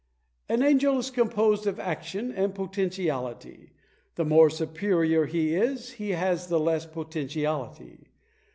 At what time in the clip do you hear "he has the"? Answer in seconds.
5.91-6.59